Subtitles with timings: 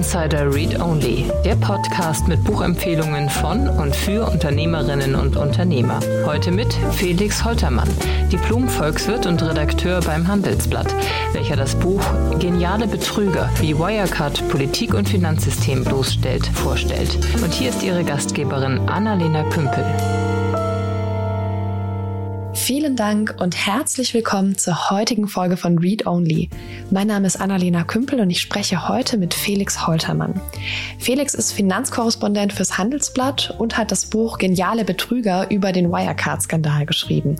[0.00, 6.00] Insider Read Only, der Podcast mit Buchempfehlungen von und für Unternehmerinnen und Unternehmer.
[6.24, 7.90] Heute mit Felix Holtermann,
[8.32, 10.94] Diplom-Volkswirt und Redakteur beim Handelsblatt,
[11.34, 12.02] welcher das Buch
[12.38, 17.18] Geniale Betrüger, wie Wirecard Politik und Finanzsystem bloßstellt, vorstellt.
[17.42, 19.84] Und hier ist Ihre Gastgeberin Annalena Kümpel.
[22.70, 26.48] Vielen Dank und herzlich willkommen zur heutigen Folge von Read Only.
[26.92, 30.40] Mein Name ist Annalena Kümpel und ich spreche heute mit Felix Holtermann.
[31.00, 37.34] Felix ist Finanzkorrespondent fürs Handelsblatt und hat das Buch Geniale Betrüger über den Wirecard-Skandal geschrieben.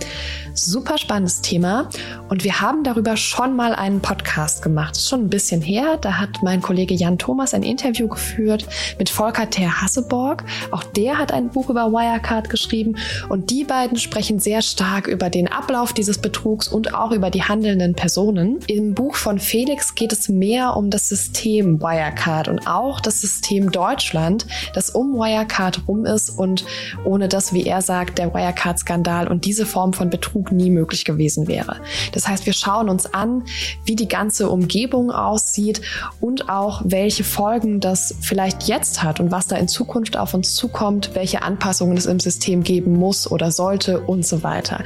[0.55, 1.89] Super spannendes Thema
[2.28, 4.97] und wir haben darüber schon mal einen Podcast gemacht.
[4.97, 5.97] Ist schon ein bisschen her.
[6.01, 8.67] Da hat mein Kollege Jan Thomas ein Interview geführt
[8.98, 10.42] mit Volker Ter Hasseborg.
[10.72, 12.97] Auch der hat ein Buch über Wirecard geschrieben
[13.28, 17.28] und die beiden sprechen sehr stark über über den Ablauf dieses Betrugs und auch über
[17.28, 18.58] die handelnden Personen.
[18.68, 23.70] Im Buch von Felix geht es mehr um das System Wirecard und auch das System
[23.70, 26.64] Deutschland, das um Wirecard rum ist und
[27.04, 31.48] ohne das, wie er sagt, der Wirecard-Skandal und diese Form von Betrug nie möglich gewesen
[31.48, 31.76] wäre.
[32.12, 33.44] Das heißt, wir schauen uns an,
[33.84, 35.82] wie die ganze Umgebung aussieht
[36.22, 40.54] und auch welche Folgen das vielleicht jetzt hat und was da in Zukunft auf uns
[40.54, 44.82] zukommt, welche Anpassungen es im System geben muss oder sollte und so weiter.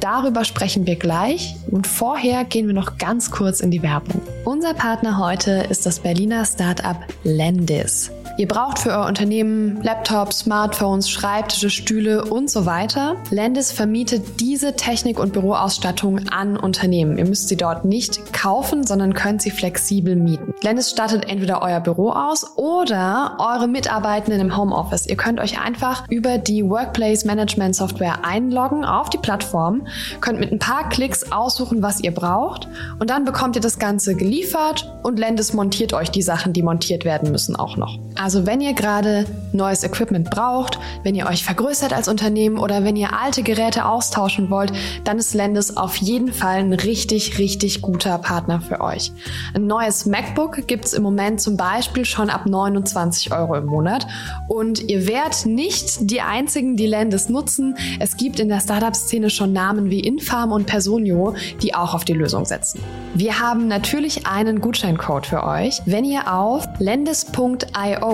[0.00, 4.20] Darüber sprechen wir gleich und vorher gehen wir noch ganz kurz in die Werbung.
[4.44, 8.10] Unser Partner heute ist das Berliner Startup Lendis.
[8.36, 13.14] Ihr braucht für euer Unternehmen Laptops, Smartphones, Schreibtische, Stühle und so weiter.
[13.30, 17.16] Landis vermietet diese Technik- und Büroausstattung an Unternehmen.
[17.16, 20.52] Ihr müsst sie dort nicht kaufen, sondern könnt sie flexibel mieten.
[20.62, 25.06] Landis stattet entweder euer Büro aus oder eure Mitarbeitenden im Homeoffice.
[25.06, 29.86] Ihr könnt euch einfach über die Workplace Management Software einloggen auf die Plattform,
[30.20, 32.66] könnt mit ein paar Klicks aussuchen, was ihr braucht
[32.98, 37.04] und dann bekommt ihr das Ganze geliefert und Landis montiert euch die Sachen, die montiert
[37.04, 37.96] werden müssen, auch noch.
[38.24, 42.96] Also wenn ihr gerade neues Equipment braucht, wenn ihr euch vergrößert als Unternehmen oder wenn
[42.96, 44.72] ihr alte Geräte austauschen wollt,
[45.04, 49.12] dann ist Lendes auf jeden Fall ein richtig, richtig guter Partner für euch.
[49.52, 54.06] Ein neues MacBook gibt es im Moment zum Beispiel schon ab 29 Euro im Monat
[54.48, 57.76] und ihr werdet nicht die einzigen, die Lendes nutzen.
[58.00, 62.14] Es gibt in der Startup-Szene schon Namen wie Infarm und Personio, die auch auf die
[62.14, 62.80] Lösung setzen.
[63.12, 65.82] Wir haben natürlich einen Gutscheincode für euch.
[65.84, 68.13] Wenn ihr auf lendes.io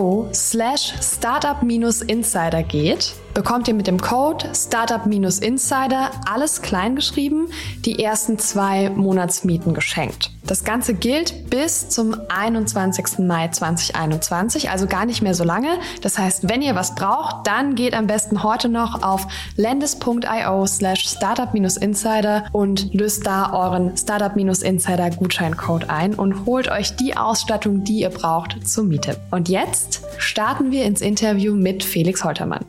[1.03, 7.49] startup-insider geht, bekommt ihr mit dem Code Startup-Insider alles klein geschrieben,
[7.85, 10.31] die ersten zwei Monatsmieten geschenkt.
[10.47, 13.21] Das Ganze gilt bis zum 21.
[13.21, 15.69] Mai 2021, also gar nicht mehr so lange.
[16.03, 19.27] Das heißt, wenn ihr was braucht, dann geht am besten heute noch auf
[19.57, 27.85] lendis.io slash startup-insider und löst da euren Startup-Insider Gutscheincode ein und holt euch die Ausstattung,
[27.85, 29.19] die ihr braucht zur Miete.
[29.31, 32.65] Und jetzt starten wir ins Interview mit Felix Holtermann.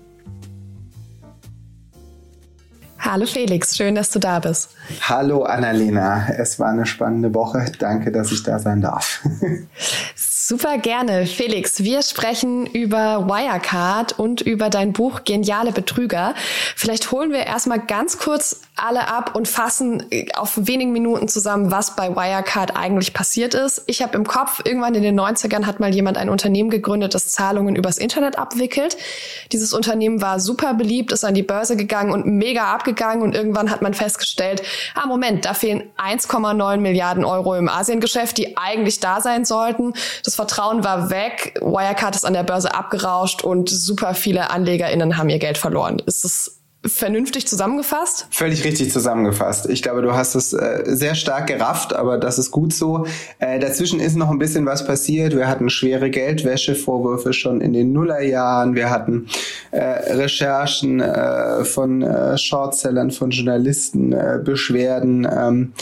[3.04, 4.70] Hallo Felix, schön, dass du da bist.
[5.02, 7.72] Hallo Annalena, es war eine spannende Woche.
[7.80, 9.22] Danke, dass ich da sein darf.
[10.16, 11.26] Super gerne.
[11.26, 16.36] Felix, wir sprechen über Wirecard und über dein Buch Geniale Betrüger.
[16.76, 20.06] Vielleicht holen wir erstmal ganz kurz alle ab und fassen
[20.36, 23.84] auf wenigen Minuten zusammen, was bei Wirecard eigentlich passiert ist.
[23.86, 27.30] Ich habe im Kopf, irgendwann in den 90ern hat mal jemand ein Unternehmen gegründet, das
[27.30, 28.98] Zahlungen übers Internet abwickelt.
[29.52, 33.70] Dieses Unternehmen war super beliebt, ist an die Börse gegangen und mega abgegangen und irgendwann
[33.70, 34.64] hat man festgestellt,
[34.96, 39.94] ah Moment, da fehlen 1,9 Milliarden Euro im Asiengeschäft, die eigentlich da sein sollten.
[40.24, 45.30] Das Vertrauen war weg, Wirecard ist an der Börse abgerauscht und super viele AnlegerInnen haben
[45.30, 46.02] ihr Geld verloren.
[46.06, 48.28] Ist das vernünftig zusammengefasst?
[48.32, 49.70] Völlig richtig zusammengefasst.
[49.70, 53.06] Ich glaube, du hast es äh, sehr stark gerafft, aber das ist gut so.
[53.40, 55.36] Äh, dazwischen ist noch ein bisschen was passiert.
[55.36, 58.74] Wir hatten schwere Geldwäschevorwürfe schon in den Nullerjahren.
[58.76, 59.28] Wir hatten
[59.70, 65.28] äh, Recherchen äh, von äh, Shortsellern, von Journalisten, äh, Beschwerden.
[65.32, 65.74] Ähm,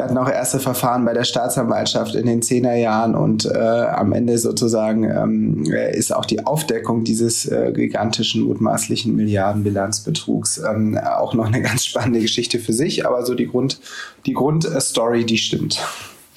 [0.00, 4.38] wir hatten auch erste Verfahren bei der Staatsanwaltschaft in den Zehnerjahren und äh, am Ende
[4.38, 11.60] sozusagen ähm, ist auch die Aufdeckung dieses äh, gigantischen mutmaßlichen Milliardenbilanzbetrugs ähm, auch noch eine
[11.62, 13.04] ganz spannende Geschichte für sich.
[13.04, 13.78] Aber so die Grund,
[14.24, 15.78] die Grundstory, die stimmt.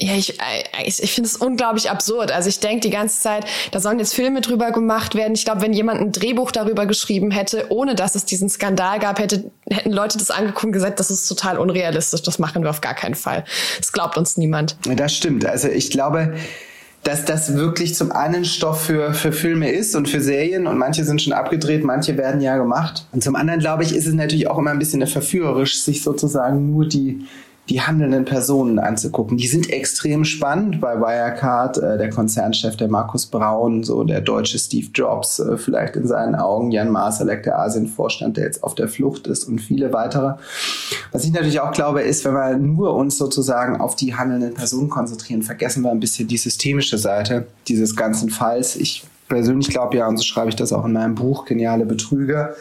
[0.04, 0.38] Ja, ich,
[0.86, 2.32] ich, ich finde es unglaublich absurd.
[2.32, 5.34] Also ich denke die ganze Zeit, da sollen jetzt Filme drüber gemacht werden.
[5.34, 9.20] Ich glaube, wenn jemand ein Drehbuch darüber geschrieben hätte, ohne dass es diesen Skandal gab,
[9.20, 12.82] hätte, hätten Leute das angeguckt und gesagt, das ist total unrealistisch, das machen wir auf
[12.82, 13.46] gar keinen Fall.
[13.78, 14.76] Das glaubt uns niemand.
[14.94, 15.46] Das stimmt.
[15.46, 16.34] Also ich glaube,
[17.04, 21.06] dass das wirklich zum einen Stoff für, für Filme ist und für Serien und manche
[21.06, 23.06] sind schon abgedreht, manche werden ja gemacht.
[23.14, 26.72] Und zum anderen, glaube ich, ist es natürlich auch immer ein bisschen verführerisch, sich sozusagen
[26.72, 27.26] nur die
[27.70, 29.38] die handelnden Personen anzugucken.
[29.38, 34.60] Die sind extrem spannend bei Wirecard, äh, der Konzernchef, der Markus Braun, so der deutsche
[34.60, 38.90] Steve Jobs, äh, vielleicht in seinen Augen Jan Masalek, der Asienvorstand, der jetzt auf der
[38.90, 40.34] Flucht ist und viele weitere.
[41.14, 44.90] Was ich natürlich auch glaube, ist, wenn wir nur uns sozusagen auf die handelnden Personen
[44.90, 48.76] konzentrieren, vergessen wir ein bisschen die systemische Seite dieses ganzen Falls.
[48.76, 52.56] Ich persönlich glaube ja, und so schreibe ich das auch in meinem Buch, Geniale Betrüger,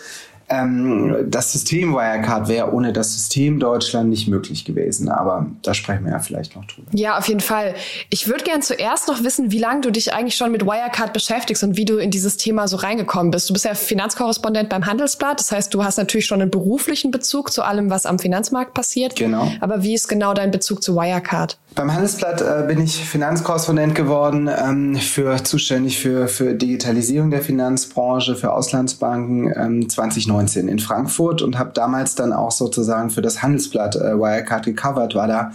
[0.52, 5.08] ähm, das System Wirecard wäre ohne das System Deutschland nicht möglich gewesen.
[5.08, 6.88] Aber da sprechen wir ja vielleicht noch drüber.
[6.92, 7.74] Ja, auf jeden Fall.
[8.10, 11.62] Ich würde gern zuerst noch wissen, wie lange du dich eigentlich schon mit Wirecard beschäftigst
[11.62, 13.48] und wie du in dieses Thema so reingekommen bist.
[13.48, 15.40] Du bist ja Finanzkorrespondent beim Handelsblatt.
[15.40, 19.16] Das heißt, du hast natürlich schon einen beruflichen Bezug zu allem, was am Finanzmarkt passiert.
[19.16, 19.50] Genau.
[19.60, 21.58] Aber wie ist genau dein Bezug zu Wirecard?
[21.74, 28.36] Beim Handelsblatt äh, bin ich Finanzkorrespondent geworden, ähm, für zuständig für, für Digitalisierung der Finanzbranche,
[28.36, 33.96] für Auslandsbanken ähm, 2019 in Frankfurt und habe damals dann auch sozusagen für das Handelsblatt
[33.96, 35.52] äh, Wirecard gecovert, war da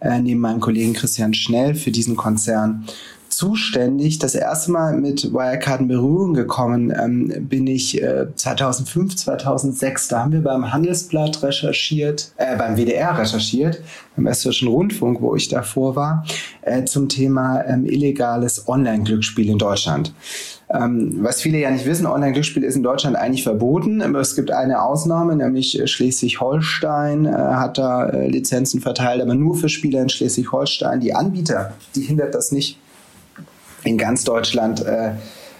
[0.00, 2.86] äh, neben meinem Kollegen Christian Schnell für diesen Konzern
[3.30, 4.18] zuständig.
[4.18, 10.08] Das erste Mal mit Wirecard in Berührung gekommen ähm, bin ich äh, 2005, 2006.
[10.08, 13.80] Da haben wir beim Handelsblatt recherchiert, äh, beim WDR recherchiert,
[14.16, 16.26] beim Westdeutschen Rundfunk, wo ich davor war,
[16.62, 20.12] äh, zum Thema ähm, illegales Online-Glücksspiel in Deutschland.
[20.72, 24.00] Ähm, was viele ja nicht wissen, Online-Glücksspiel ist in Deutschland eigentlich verboten.
[24.14, 29.68] Es gibt eine Ausnahme, nämlich Schleswig-Holstein äh, hat da äh, Lizenzen verteilt, aber nur für
[29.68, 31.00] Spieler in Schleswig-Holstein.
[31.00, 32.78] Die Anbieter, die hindert das nicht
[33.82, 35.12] in ganz Deutschland äh,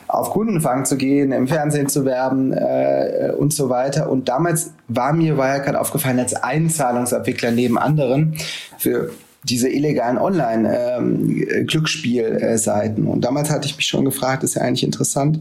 [0.06, 4.10] auf Kundenfang zu gehen, im Fernsehen zu werben äh, und so weiter.
[4.10, 8.36] Und damals war mir Wirecard aufgefallen als Einzahlungsabwickler neben anderen
[8.78, 9.10] für
[9.44, 13.04] diese illegalen Online-Glücksspielseiten.
[13.04, 15.40] Ähm, und damals hatte ich mich schon gefragt, ist ja eigentlich interessant,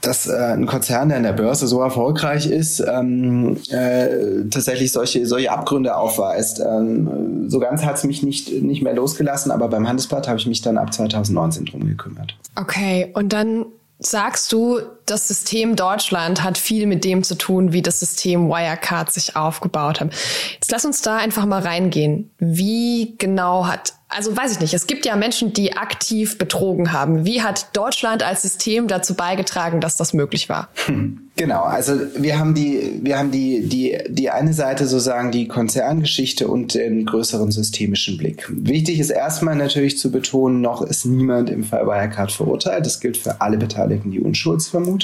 [0.00, 5.26] dass äh, ein Konzern, der in der Börse so erfolgreich ist, ähm, äh, tatsächlich solche,
[5.26, 6.60] solche Abgründe aufweist.
[6.60, 10.46] Ähm, so ganz hat es mich nicht, nicht mehr losgelassen, aber beim Handelsblatt habe ich
[10.46, 12.36] mich dann ab 2019 drum gekümmert.
[12.56, 13.66] Okay, und dann
[13.98, 14.80] sagst du,
[15.10, 20.00] das System Deutschland hat viel mit dem zu tun, wie das System Wirecard sich aufgebaut
[20.00, 20.12] hat.
[20.54, 22.30] Jetzt lass uns da einfach mal reingehen.
[22.38, 27.24] Wie genau hat also weiß ich nicht, es gibt ja Menschen, die aktiv betrogen haben.
[27.24, 30.68] Wie hat Deutschland als System dazu beigetragen, dass das möglich war?
[30.86, 35.46] Hm, genau, also wir haben die, wir haben die, die, die eine Seite sozusagen die
[35.46, 38.48] Konzerngeschichte und den größeren systemischen Blick.
[38.50, 42.86] Wichtig ist erstmal natürlich zu betonen, noch ist niemand im Fall Wirecard verurteilt.
[42.86, 44.99] Das gilt für alle Beteiligten die Unschuldsvermutung.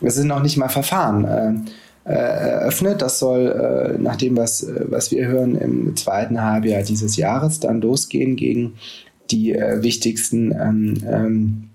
[0.00, 1.24] Es ist noch nicht mal Verfahren.
[1.24, 1.70] Äh,
[2.04, 3.02] äh, eröffnet.
[3.02, 7.60] Das soll äh, nach dem, was, äh, was wir hören, im zweiten Halbjahr dieses Jahres
[7.60, 8.74] dann losgehen gegen
[9.30, 11.70] die äh, wichtigsten ähm, ähm,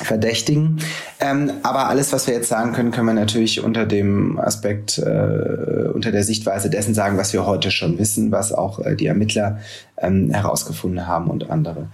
[0.00, 0.78] Verdächtigen.
[1.20, 5.88] Ähm, aber alles, was wir jetzt sagen können, können wir natürlich unter dem Aspekt, äh,
[5.92, 9.58] unter der Sichtweise dessen sagen, was wir heute schon wissen, was auch äh, die Ermittler
[10.00, 11.88] ähm, herausgefunden haben und andere.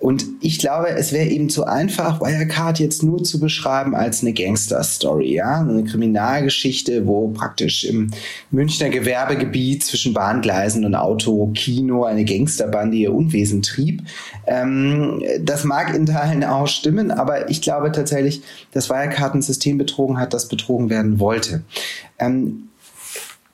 [0.00, 4.32] Und ich glaube, es wäre eben zu einfach, Wirecard jetzt nur zu beschreiben als eine
[4.32, 8.10] Gangster-Story, ja, eine Kriminalgeschichte, wo praktisch im
[8.50, 14.02] Münchner Gewerbegebiet zwischen Bahngleisen und Auto, Kino eine Gangsterbande ihr Unwesen trieb.
[14.46, 19.78] Ähm, das mag in Teilen auch stimmen, aber ich glaube tatsächlich, dass Wirecard ein System
[19.78, 21.62] betrogen hat, das betrogen werden wollte.
[22.18, 22.67] Ähm,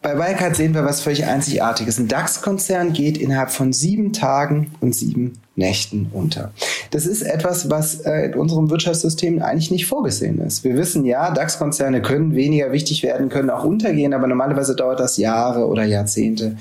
[0.04, 1.98] bei Wirecard sehen wir was völlig Einzigartiges.
[1.98, 6.52] Ein DAX-Konzern geht innerhalb von sieben Tagen und sieben Nächten unter.
[6.90, 10.62] Das ist etwas, was äh, in unserem Wirtschaftssystem eigentlich nicht vorgesehen ist.
[10.62, 15.16] Wir wissen ja, DAX-Konzerne können weniger wichtig werden, können auch untergehen, aber normalerweise dauert das
[15.16, 16.58] Jahre oder Jahrzehnte,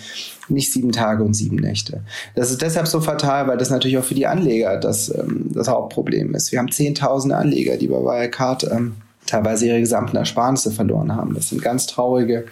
[0.47, 2.00] nicht sieben Tage und sieben Nächte.
[2.35, 5.67] Das ist deshalb so fatal, weil das natürlich auch für die Anleger das, ähm, das
[5.67, 6.53] Hauptproblem ist.
[6.53, 8.95] Wir haben zehntausende Anleger, die bei Wirecard ähm,
[9.25, 11.33] teilweise ihre gesamten Ersparnisse verloren haben.
[11.33, 12.45] Das sind ganz traurige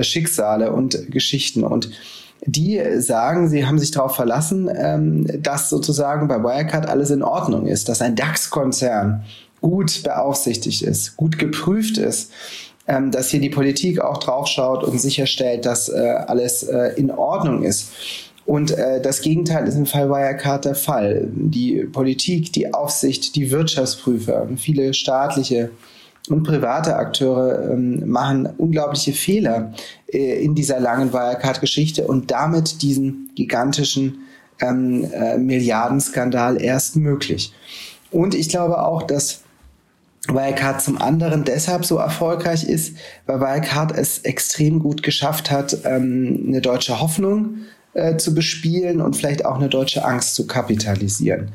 [0.00, 1.62] Schicksale und Geschichten.
[1.64, 1.90] Und
[2.46, 7.66] die sagen, sie haben sich darauf verlassen, ähm, dass sozusagen bei Wirecard alles in Ordnung
[7.66, 9.24] ist, dass ein DAX-Konzern
[9.60, 12.30] gut beaufsichtigt ist, gut geprüft ist,
[12.86, 17.62] ähm, dass hier die Politik auch draufschaut und sicherstellt, dass äh, alles äh, in Ordnung
[17.62, 17.90] ist.
[18.44, 21.28] Und äh, das Gegenteil ist im Fall Wirecard der Fall.
[21.32, 25.70] Die Politik, die Aufsicht, die Wirtschaftsprüfer, viele staatliche
[26.28, 29.72] und private Akteure ähm, machen unglaubliche Fehler
[30.10, 34.18] äh, in dieser langen Wirecard-Geschichte und damit diesen gigantischen
[34.60, 37.52] ähm, äh, Milliardenskandal erst möglich.
[38.10, 39.40] Und ich glaube auch, dass
[40.28, 46.44] Wirecard zum anderen deshalb so erfolgreich ist, weil Wirecard es extrem gut geschafft hat, ähm,
[46.48, 47.56] eine deutsche Hoffnung
[47.92, 51.52] äh, zu bespielen und vielleicht auch eine deutsche Angst zu kapitalisieren.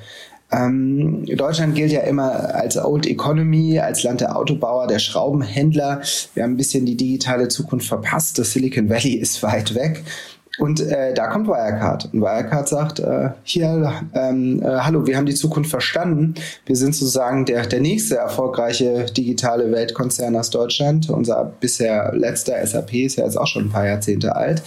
[0.52, 6.02] Ähm, Deutschland gilt ja immer als Old Economy, als Land der Autobauer, der Schraubenhändler.
[6.34, 8.40] Wir haben ein bisschen die digitale Zukunft verpasst.
[8.40, 10.04] Das Silicon Valley ist weit weg.
[10.58, 12.10] Und äh, da kommt Wirecard.
[12.12, 16.36] Und Wirecard sagt, äh, hier, ähm, äh, hallo, wir haben die Zukunft verstanden.
[16.66, 21.10] Wir sind sozusagen der, der nächste erfolgreiche digitale Weltkonzern aus Deutschland.
[21.10, 24.64] Unser bisher letzter SAP ist ja jetzt auch schon ein paar Jahrzehnte alt.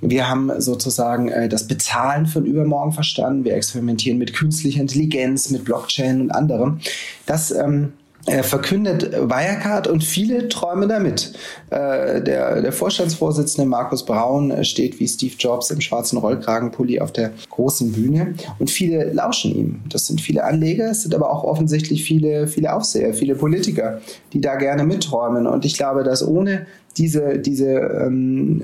[0.00, 3.44] Wir haben sozusagen äh, das Bezahlen von übermorgen verstanden.
[3.44, 6.78] Wir experimentieren mit künstlicher Intelligenz, mit Blockchain und anderem.
[7.26, 11.32] Das ähm, verkündet Wirecard und viele träumen damit.
[11.70, 17.32] Äh, der, der Vorstandsvorsitzende Markus Braun steht wie Steve Jobs im schwarzen Rollkragenpulli auf der
[17.50, 19.80] großen Bühne und viele lauschen ihm.
[19.88, 24.00] Das sind viele Anleger, es sind aber auch offensichtlich viele, viele Aufseher, viele Politiker,
[24.32, 25.46] die da gerne mitträumen.
[25.46, 28.62] Und ich glaube, dass ohne diese, diese ähm,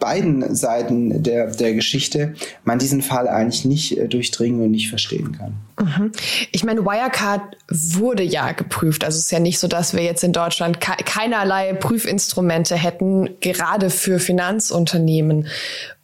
[0.00, 5.32] beiden Seiten der, der Geschichte man diesen Fall eigentlich nicht äh, durchdringen und nicht verstehen
[5.32, 5.54] kann.
[5.78, 6.12] Mhm.
[6.50, 9.04] Ich meine, Wirecard wurde ja geprüft.
[9.04, 13.30] Also es ist ja nicht so, dass wir jetzt in Deutschland ke keinerlei Prüfinstrumente hätten,
[13.40, 15.46] gerade für Finanzunternehmen.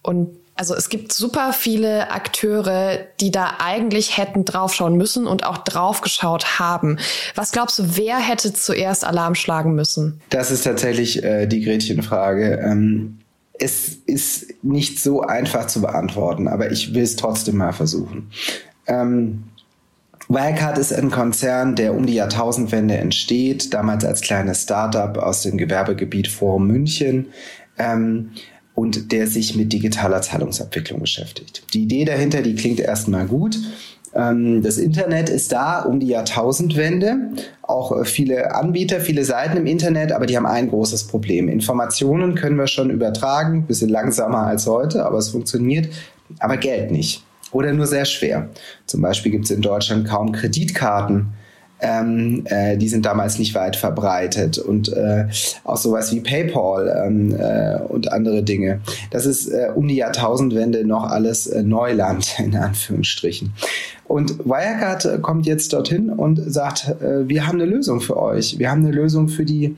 [0.02, 5.58] Und also es gibt super viele Akteure, die da eigentlich hätten draufschauen müssen und auch
[5.58, 6.98] draufgeschaut haben.
[7.34, 10.20] Was glaubst du, wer hätte zuerst Alarm schlagen müssen?
[10.30, 12.60] Das ist tatsächlich äh, die Gretchenfrage.
[12.64, 13.18] Ähm
[13.58, 18.30] es ist nicht so einfach zu beantworten, aber ich will es trotzdem mal versuchen.
[18.86, 19.44] Ähm,
[20.28, 25.56] Wirecard ist ein Konzern, der um die Jahrtausendwende entsteht, damals als kleines Startup aus dem
[25.56, 27.26] Gewerbegebiet Forum München.
[27.78, 28.30] Ähm,
[28.76, 31.64] und der sich mit digitaler Zahlungsabwicklung beschäftigt.
[31.72, 33.58] Die Idee dahinter, die klingt erstmal gut.
[34.16, 37.32] Ähm, das Internet ist da um die Jahrtausendwende.
[37.62, 41.48] Auch äh, viele Anbieter, viele Seiten im Internet, aber die haben ein großes Problem.
[41.48, 45.88] Informationen können wir schon übertragen, bisschen langsamer als heute, aber es funktioniert,
[46.38, 47.24] aber Geld nicht.
[47.52, 48.48] Oder nur sehr schwer.
[48.86, 51.32] Zum Beispiel gibt es in Deutschland kaum Kreditkarten
[51.80, 55.26] ähm, äh, die sind damals nicht weit verbreitet und äh,
[55.64, 58.80] auch sowas wie PayPal ähm, äh, und andere Dinge.
[59.10, 63.52] Das ist äh, um die Jahrtausendwende noch alles äh, Neuland in Anführungsstrichen.
[64.08, 68.58] Und Wirecard äh, kommt jetzt dorthin und sagt, wir haben eine Lösung für euch.
[68.58, 69.76] Wir haben eine Lösung für die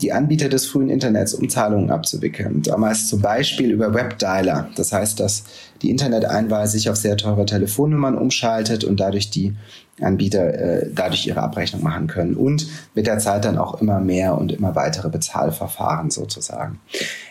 [0.00, 2.62] die Anbieter des frühen Internets, um Zahlungen abzuwickeln.
[2.62, 4.68] Damals zum Beispiel über Webdialer.
[4.76, 5.44] Das heißt, dass
[5.82, 9.56] die Interneteinwahl sich auf sehr teure Telefonnummern umschaltet und dadurch die
[10.00, 14.38] Anbieter äh, dadurch ihre Abrechnung machen können und mit der Zeit dann auch immer mehr
[14.38, 16.78] und immer weitere Bezahlverfahren sozusagen.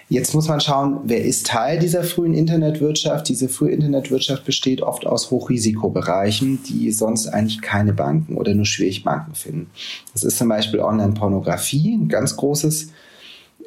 [0.10, 3.28] Jetzt muss man schauen, wer ist Teil dieser frühen Internetwirtschaft?
[3.28, 9.04] Diese frühe Internetwirtschaft besteht oft aus Hochrisikobereichen, die sonst eigentlich keine Banken oder nur schwierig
[9.04, 9.70] Banken finden.
[10.14, 12.92] Das ist zum Beispiel Online-Pornografie, ein ganz großes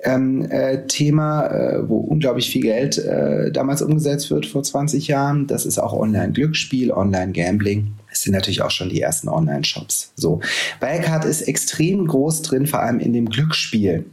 [0.03, 5.47] ähm, äh, Thema, äh, wo unglaublich viel Geld äh, damals umgesetzt wird vor 20 Jahren.
[5.47, 7.93] Das ist auch Online-Glücksspiel, Online-Gambling.
[8.11, 10.13] Es sind natürlich auch schon die ersten Online-Shops.
[10.17, 10.41] So.
[10.81, 14.07] Wirecard ist extrem groß drin, vor allem in dem Glücksspiel.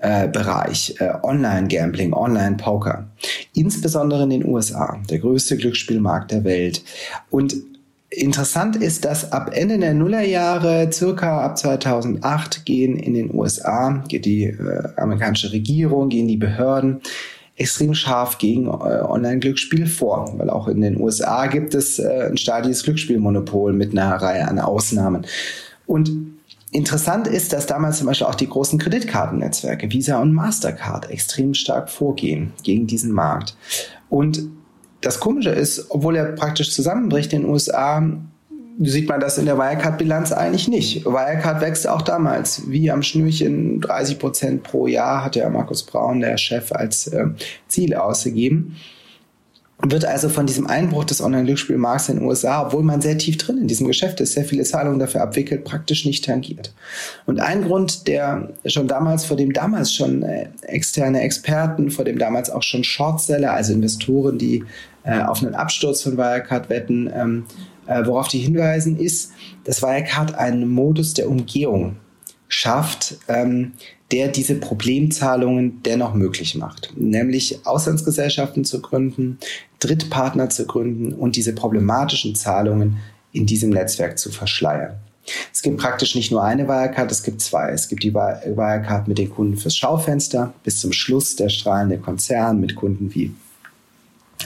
[0.00, 3.08] Äh, Bereich, äh, Online-Gambling, Online-Poker,
[3.52, 6.84] insbesondere in den USA, der größte Glücksspielmarkt der Welt.
[7.30, 7.56] Und
[8.10, 14.24] Interessant ist, dass ab Ende der Nullerjahre, circa ab 2008, gehen in den USA, geht
[14.24, 17.02] die äh, amerikanische Regierung, gehen die Behörden
[17.56, 22.38] extrem scharf gegen äh, Online-Glücksspiel vor, weil auch in den USA gibt es äh, ein
[22.38, 25.26] staatliches Glücksspielmonopol mit einer Reihe an Ausnahmen.
[25.86, 26.10] Und
[26.72, 31.88] interessant ist, dass damals zum Beispiel auch die großen Kreditkartennetzwerke Visa und Mastercard extrem stark
[31.88, 33.56] vorgehen gegen diesen Markt.
[34.08, 34.42] Und
[35.00, 38.02] das Komische ist, obwohl er praktisch zusammenbricht in den USA,
[38.80, 41.04] sieht man das in der Wirecard-Bilanz eigentlich nicht.
[41.04, 46.20] Wirecard wächst auch damals, wie am Schnürchen 30 Prozent pro Jahr hat der Markus Braun,
[46.20, 47.26] der Chef, als äh,
[47.66, 48.76] Ziel ausgegeben.
[49.80, 53.58] Wird also von diesem Einbruch des Online-Glücksspielmarkts in den USA, obwohl man sehr tief drin
[53.58, 56.74] in diesem Geschäft ist, sehr viele Zahlungen dafür abwickelt, praktisch nicht tangiert.
[57.26, 62.18] Und ein Grund, der schon damals, vor dem damals schon äh, externe Experten, vor dem
[62.18, 64.64] damals auch schon Shortseller, also Investoren, die
[65.04, 67.44] äh, auf einen Absturz von Wirecard wetten, ähm,
[67.86, 69.30] äh, worauf die hinweisen, ist,
[69.62, 71.96] dass Wirecard einen Modus der Umgehung
[72.48, 73.72] schafft, ähm,
[74.10, 76.92] der diese Problemzahlungen dennoch möglich macht.
[76.96, 79.38] Nämlich Auslandsgesellschaften zu gründen,
[79.80, 82.98] Drittpartner zu gründen und diese problematischen Zahlungen
[83.32, 84.96] in diesem Netzwerk zu verschleiern.
[85.52, 87.70] Es gibt praktisch nicht nur eine Wirecard, es gibt zwei.
[87.70, 92.60] Es gibt die Wirecard mit den Kunden fürs Schaufenster, bis zum Schluss der strahlende Konzern
[92.60, 93.32] mit Kunden wie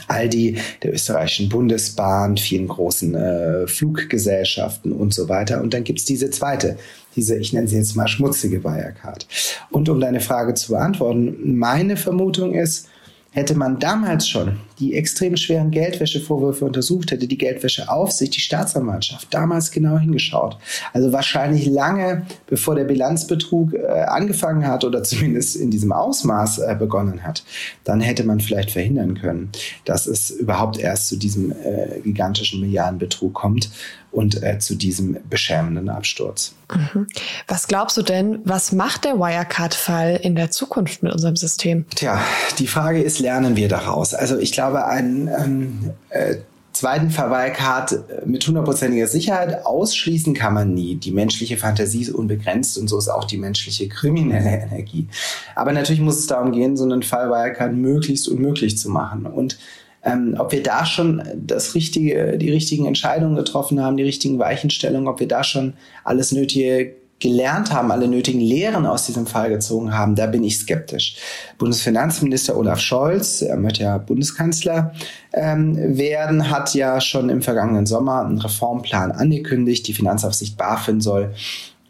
[0.07, 5.61] Aldi, der österreichischen Bundesbahn, vielen großen äh, Fluggesellschaften und so weiter.
[5.61, 6.77] Und dann gibt's diese zweite,
[7.15, 9.27] diese, ich nenne sie jetzt mal schmutzige Wirecard.
[9.71, 12.87] Und um deine Frage zu beantworten, meine Vermutung ist,
[13.31, 19.71] hätte man damals schon die extrem schweren Geldwäschevorwürfe untersucht hätte, die Geldwäscheaufsicht, die Staatsanwaltschaft damals
[19.71, 20.57] genau hingeschaut.
[20.91, 26.75] Also wahrscheinlich lange bevor der Bilanzbetrug äh, angefangen hat oder zumindest in diesem Ausmaß äh,
[26.77, 27.45] begonnen hat,
[27.85, 29.51] dann hätte man vielleicht verhindern können,
[29.85, 33.69] dass es überhaupt erst zu diesem äh, gigantischen Milliardenbetrug kommt
[34.13, 36.53] und äh, zu diesem beschämenden Absturz.
[36.73, 37.07] Mhm.
[37.47, 41.85] Was glaubst du denn, was macht der Wirecard-Fall in der Zukunft mit unserem System?
[41.95, 42.21] Tja,
[42.59, 44.13] die Frage ist, lernen wir daraus?
[44.13, 46.35] Also ich glaube, ein ähm, äh,
[46.73, 50.95] zweiten Wirecard äh, mit hundertprozentiger Sicherheit ausschließen kann man nie.
[50.95, 55.07] Die menschliche Fantasie ist unbegrenzt und so ist auch die menschliche kriminelle Energie.
[55.55, 59.25] Aber natürlich muss es darum gehen, so einen Fall Wirecard möglichst unmöglich zu machen.
[59.25, 59.57] Und
[60.03, 65.07] ähm, ob wir da schon das richtige, die richtigen Entscheidungen getroffen haben, die richtigen Weichenstellungen,
[65.07, 69.97] ob wir da schon alles Nötige gelernt haben, alle nötigen Lehren aus diesem Fall gezogen
[69.97, 71.15] haben, da bin ich skeptisch.
[71.57, 74.93] Bundesfinanzminister Olaf Scholz, er möchte ja Bundeskanzler
[75.31, 79.87] ähm, werden, hat ja schon im vergangenen Sommer einen Reformplan angekündigt.
[79.87, 81.33] Die Finanzaufsicht BaFin soll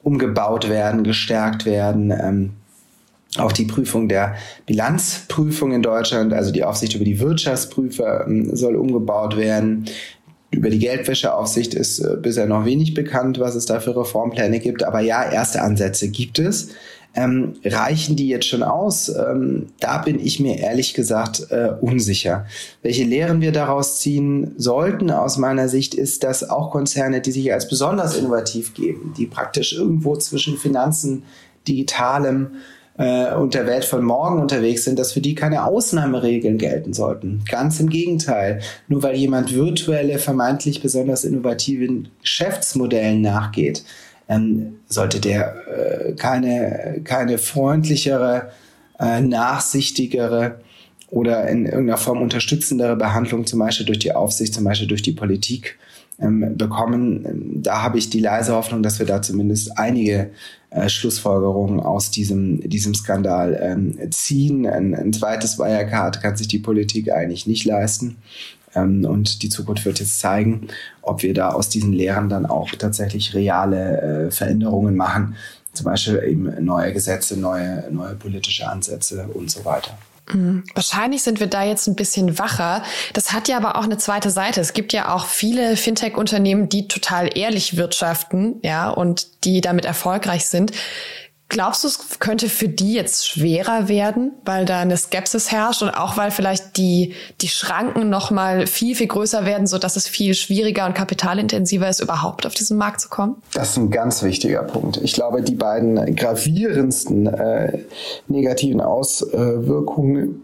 [0.03, 2.11] umgebaut werden, gestärkt werden.
[2.11, 2.51] Ähm,
[3.39, 4.35] auch die Prüfung der
[4.67, 9.85] Bilanzprüfung in Deutschland, also die Aufsicht über die Wirtschaftsprüfer, ähm, soll umgebaut werden.
[10.53, 14.83] Über die Geldwäscheaufsicht ist äh, bisher noch wenig bekannt, was es da für Reformpläne gibt.
[14.83, 16.69] Aber ja, erste Ansätze gibt es.
[17.15, 19.09] Ähm, reichen die jetzt schon aus?
[19.09, 22.45] Ähm, da bin ich mir ehrlich gesagt äh, unsicher.
[22.81, 27.53] Welche Lehren wir daraus ziehen sollten, aus meiner Sicht, ist, dass auch Konzerne, die sich
[27.53, 31.23] als besonders innovativ geben, die praktisch irgendwo zwischen Finanzen,
[31.67, 32.55] Digitalem
[32.97, 37.43] äh, und der Welt von morgen unterwegs sind, dass für die keine Ausnahmeregeln gelten sollten.
[37.49, 38.61] Ganz im Gegenteil.
[38.87, 43.83] Nur weil jemand virtuelle, vermeintlich besonders innovativen Geschäftsmodellen nachgeht,
[44.29, 48.51] ähm, sollte der äh, keine, keine freundlichere,
[48.99, 50.59] äh, nachsichtigere
[51.09, 55.11] oder in irgendeiner Form unterstützendere Behandlung, zum Beispiel durch die Aufsicht, zum Beispiel durch die
[55.11, 55.77] Politik
[56.23, 57.61] ähm, bekommen.
[57.61, 60.31] Da habe ich die leise Hoffnung, dass wir da zumindest einige
[60.69, 64.65] äh, Schlussfolgerungen aus diesem, diesem Skandal ähm, ziehen.
[64.65, 68.17] Ein, ein zweites Wirecard kann sich die Politik eigentlich nicht leisten.
[68.75, 70.67] Ähm, und die Zukunft wird jetzt zeigen,
[71.01, 75.35] ob wir da aus diesen Lehren dann auch tatsächlich reale äh, Veränderungen machen.
[75.73, 79.97] Zum Beispiel eben neue Gesetze, neue, neue politische Ansätze und so weiter.
[80.73, 82.83] Wahrscheinlich sind wir da jetzt ein bisschen wacher.
[83.13, 84.61] Das hat ja aber auch eine zweite Seite.
[84.61, 90.45] Es gibt ja auch viele Fintech-Unternehmen, die total ehrlich wirtschaften, ja, und die damit erfolgreich
[90.45, 90.71] sind.
[91.53, 95.91] Glaubst du, es könnte für die jetzt schwerer werden, weil da eine Skepsis herrscht und
[95.91, 100.33] auch weil vielleicht die, die Schranken nochmal viel, viel größer werden, so dass es viel
[100.33, 103.35] schwieriger und kapitalintensiver ist, überhaupt auf diesen Markt zu kommen?
[103.53, 104.97] Das ist ein ganz wichtiger Punkt.
[105.03, 107.83] Ich glaube, die beiden gravierendsten äh,
[108.27, 110.41] negativen Auswirkungen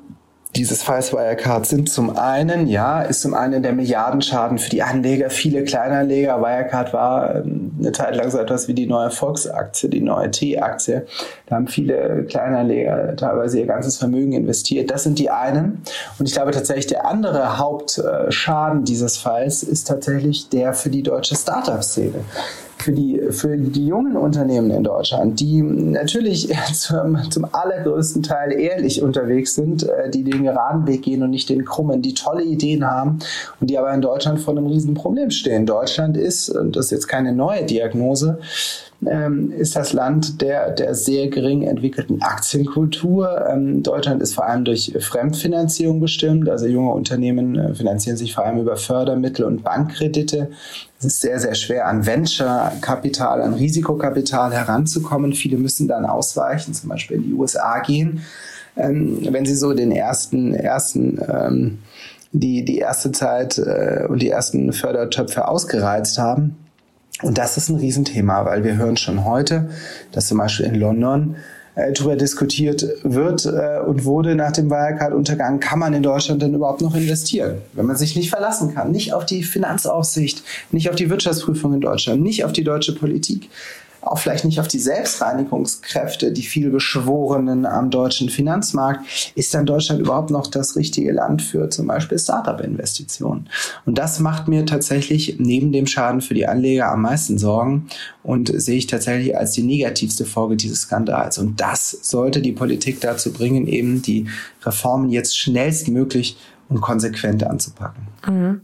[0.55, 5.29] dieses Falls Wirecard sind zum einen, ja, ist zum einen der Milliardenschaden für die Anleger,
[5.29, 6.41] viele Kleinanleger.
[6.41, 11.05] Wirecard war ähm, eine Zeit lang so etwas wie die neue Volksaktie, die neue T-Aktie.
[11.45, 14.89] Da haben viele Kleinanleger teilweise ihr ganzes Vermögen investiert.
[14.89, 15.83] Das sind die einen.
[16.17, 21.35] Und ich glaube tatsächlich, der andere Hauptschaden dieses Falls ist tatsächlich der für die deutsche
[21.35, 22.25] Startup-Szene
[22.81, 29.01] für die, für die jungen Unternehmen in Deutschland, die natürlich zum, zum allergrößten Teil ehrlich
[29.01, 32.85] unterwegs sind, äh, die den geraden Weg gehen und nicht den krummen, die tolle Ideen
[32.85, 33.19] haben
[33.59, 35.65] und die aber in Deutschland vor einem riesen Problem stehen.
[35.65, 38.39] Deutschland ist, und das ist jetzt keine neue Diagnose,
[39.05, 43.47] ähm, ist das Land der, der sehr gering entwickelten Aktienkultur.
[43.49, 46.49] Ähm, Deutschland ist vor allem durch Fremdfinanzierung bestimmt.
[46.49, 50.49] Also junge Unternehmen äh, finanzieren sich vor allem über Fördermittel und Bankkredite.
[50.99, 55.31] Es ist sehr, sehr schwer, an Venture-Kapital, an Risikokapital heranzukommen.
[55.33, 58.23] Viele müssen dann ausweichen, zum Beispiel in die USA gehen.
[58.75, 61.79] Ähm, wenn sie so den ersten, ersten ähm,
[62.31, 66.57] die, die erste Zeit äh, und die ersten Fördertöpfe ausgereizt haben,
[67.21, 69.69] und das ist ein Riesenthema, weil wir hören schon heute,
[70.11, 71.35] dass zum Beispiel in London
[71.75, 76.53] äh, darüber diskutiert wird äh, und wurde nach dem Wirecard-Untergang, kann man in Deutschland denn
[76.53, 77.57] überhaupt noch investieren?
[77.73, 81.81] Wenn man sich nicht verlassen kann, nicht auf die Finanzaufsicht, nicht auf die Wirtschaftsprüfung in
[81.81, 83.49] Deutschland, nicht auf die deutsche Politik
[84.01, 90.29] auch vielleicht nicht auf die Selbstreinigungskräfte, die vielbeschworenen am deutschen Finanzmarkt, ist dann Deutschland überhaupt
[90.29, 93.49] noch das richtige Land für zum Beispiel Startup-Investitionen?
[93.85, 97.87] Und das macht mir tatsächlich neben dem Schaden für die Anleger am meisten Sorgen
[98.23, 101.37] und sehe ich tatsächlich als die negativste Folge dieses Skandals.
[101.37, 104.27] Und das sollte die Politik dazu bringen, eben die
[104.63, 106.37] Reformen jetzt schnellstmöglich
[106.69, 108.07] und konsequent anzupacken.
[108.27, 108.61] Mhm.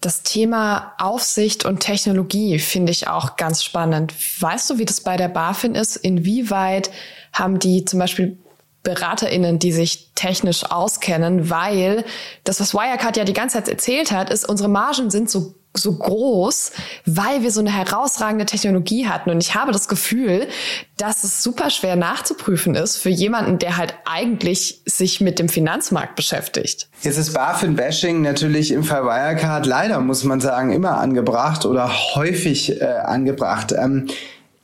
[0.00, 4.14] Das Thema Aufsicht und Technologie finde ich auch ganz spannend.
[4.40, 5.96] Weißt du, wie das bei der BaFin ist?
[5.96, 6.90] Inwieweit
[7.34, 8.38] haben die zum Beispiel
[8.82, 12.04] BeraterInnen, die sich technisch auskennen, weil
[12.44, 15.92] das, was Wirecard ja die ganze Zeit erzählt hat, ist, unsere Margen sind so so
[15.92, 16.72] groß,
[17.06, 19.30] weil wir so eine herausragende Technologie hatten.
[19.30, 20.48] Und ich habe das Gefühl,
[20.96, 26.16] dass es super schwer nachzuprüfen ist für jemanden, der halt eigentlich sich mit dem Finanzmarkt
[26.16, 26.88] beschäftigt.
[27.02, 32.80] Jetzt ist BaFin-Bashing natürlich im Fall Wirecard leider, muss man sagen, immer angebracht oder häufig
[32.80, 33.72] äh, angebracht.
[33.72, 34.08] Ähm,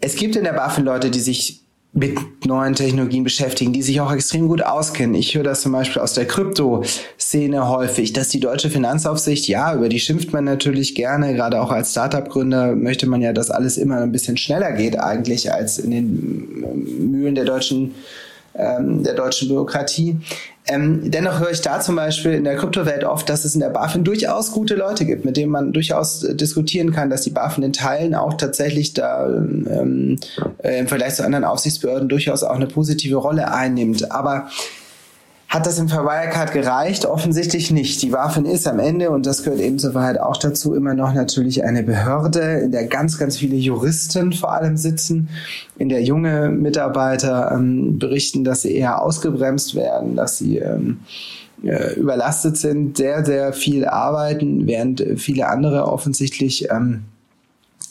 [0.00, 1.65] es gibt in der BaFin Leute, die sich
[1.96, 5.14] mit neuen Technologien beschäftigen, die sich auch extrem gut auskennen.
[5.14, 9.88] Ich höre das zum Beispiel aus der Krypto-Szene häufig, dass die deutsche Finanzaufsicht, ja, über
[9.88, 14.02] die schimpft man natürlich gerne, gerade auch als Startup-Gründer möchte man ja, dass alles immer
[14.02, 17.94] ein bisschen schneller geht eigentlich als in den Mühlen der deutschen
[18.56, 20.18] ähm, der deutschen Bürokratie.
[20.68, 23.70] Ähm, dennoch höre ich da zum Beispiel in der Kryptowelt oft, dass es in der
[23.70, 27.62] BaFin durchaus gute Leute gibt, mit denen man durchaus äh, diskutieren kann, dass die BaFin
[27.62, 30.18] in Teilen auch tatsächlich da ähm,
[30.58, 34.10] äh, im Vergleich zu anderen Aufsichtsbehörden durchaus auch eine positive Rolle einnimmt.
[34.10, 34.48] Aber
[35.56, 37.06] hat das im Fall Wirecard gereicht?
[37.06, 38.02] Offensichtlich nicht.
[38.02, 41.14] Die BaFin ist am Ende, und das gehört eben zur Wahrheit auch dazu, immer noch
[41.14, 45.30] natürlich eine Behörde, in der ganz, ganz viele Juristen vor allem sitzen,
[45.78, 51.00] in der junge Mitarbeiter ähm, berichten, dass sie eher ausgebremst werden, dass sie ähm,
[51.64, 57.04] äh, überlastet sind, sehr, sehr viel arbeiten, während viele andere offensichtlich ähm,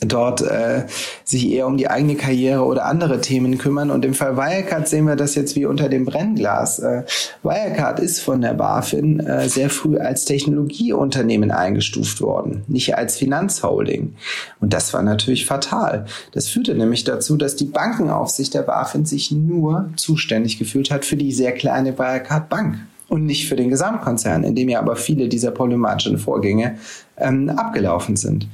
[0.00, 0.84] dort äh,
[1.24, 3.90] sich eher um die eigene Karriere oder andere Themen kümmern.
[3.90, 6.78] Und im Fall Wirecard sehen wir das jetzt wie unter dem Brennglas.
[6.78, 7.04] Äh,
[7.42, 14.14] Wirecard ist von der BaFin äh, sehr früh als Technologieunternehmen eingestuft worden, nicht als Finanzholding.
[14.60, 16.06] Und das war natürlich fatal.
[16.32, 21.16] Das führte nämlich dazu, dass die Bankenaufsicht der BaFin sich nur zuständig gefühlt hat für
[21.16, 22.76] die sehr kleine Wirecard Bank
[23.08, 26.78] und nicht für den Gesamtkonzern, in dem ja aber viele dieser problematischen Vorgänge
[27.16, 28.48] ähm, abgelaufen sind.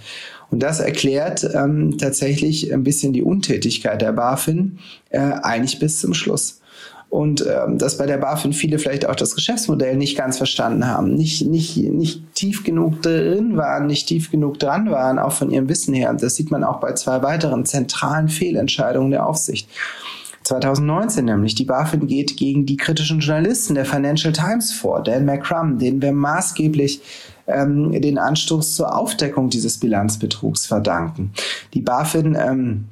[0.53, 6.13] Und das erklärt ähm, tatsächlich ein bisschen die Untätigkeit der BaFin, äh, eigentlich bis zum
[6.13, 6.61] Schluss.
[7.09, 11.15] Und ähm, dass bei der BaFin viele vielleicht auch das Geschäftsmodell nicht ganz verstanden haben,
[11.15, 15.71] nicht, nicht, nicht tief genug drin waren, nicht tief genug dran waren, auch von ihrem
[15.71, 16.13] Wissen her.
[16.13, 19.69] Das sieht man auch bei zwei weiteren zentralen Fehlentscheidungen der Aufsicht.
[20.45, 21.55] 2019 nämlich.
[21.55, 26.13] Die BaFin geht gegen die kritischen Journalisten der Financial Times vor, Dan McCrum, den wir
[26.13, 27.01] maßgeblich
[27.55, 31.33] ähm, den Anstoß zur Aufdeckung dieses Bilanzbetrugs verdanken.
[31.75, 32.85] Die BaFin ähm,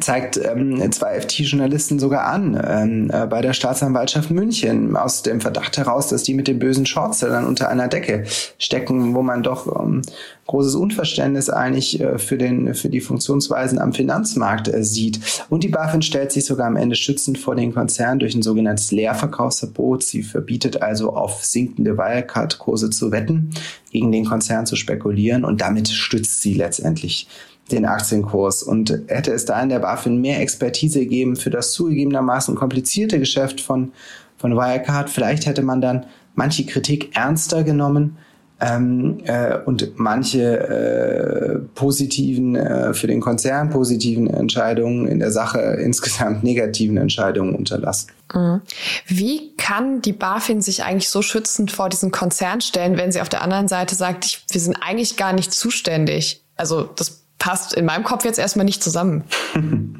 [0.00, 5.78] zeigt ähm, zwei FT-Journalisten sogar an ähm, äh, bei der Staatsanwaltschaft München aus dem Verdacht
[5.78, 8.24] heraus, dass die mit den bösen Shortsellern unter einer Decke
[8.58, 10.02] stecken, wo man doch ähm,
[10.46, 15.20] großes Unverständnis eigentlich äh, für den für die Funktionsweisen am Finanzmarkt äh, sieht.
[15.48, 18.90] Und die BaFin stellt sich sogar am Ende schützend vor den Konzernen durch ein sogenanntes
[18.92, 20.02] Leerverkaufsverbot.
[20.02, 23.52] Sie verbietet also auf sinkende Wirecard-Kurse zu wetten,
[23.90, 27.26] gegen den Konzern zu spekulieren und damit stützt sie letztendlich
[27.70, 28.62] den Aktienkurs.
[28.62, 33.60] Und hätte es da in der BaFin mehr Expertise gegeben für das zugegebenermaßen komplizierte Geschäft
[33.60, 33.92] von,
[34.36, 38.16] von Wirecard, vielleicht hätte man dann manche Kritik ernster genommen
[38.60, 45.58] ähm, äh, und manche äh, positiven, äh, für den Konzern positiven Entscheidungen in der Sache
[45.80, 48.10] insgesamt negativen Entscheidungen unterlassen.
[48.34, 48.60] Mhm.
[49.06, 53.28] Wie kann die BaFin sich eigentlich so schützend vor diesen Konzern stellen, wenn sie auf
[53.28, 56.42] der anderen Seite sagt, ich, wir sind eigentlich gar nicht zuständig?
[56.56, 59.24] Also das passt in meinem Kopf jetzt erstmal nicht zusammen.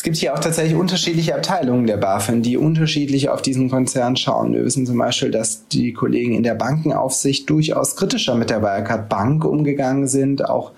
[0.00, 4.54] Es gibt hier auch tatsächlich unterschiedliche Abteilungen der BaFin, die unterschiedlich auf diesen Konzern schauen.
[4.54, 9.10] Wir wissen zum Beispiel, dass die Kollegen in der Bankenaufsicht durchaus kritischer mit der Wirecard
[9.10, 10.72] Bank umgegangen sind, auch